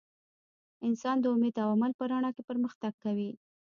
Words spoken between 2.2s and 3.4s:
کې پرمختګ کوي.